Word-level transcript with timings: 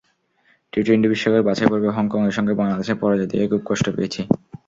T twenty 0.73 1.07
বিশ্বকাপের 1.09 1.47
বাছাই 1.47 1.67
পর্বে 1.71 1.89
হংকংয়ের 1.97 2.35
সঙ্গে 2.37 2.53
বাংলাদেশের 2.59 2.99
পরাজয় 3.01 3.29
দেখে 3.31 3.47
খুব 3.51 3.61
কষ্ট 3.69 3.85
পেয়েছি। 3.95 4.21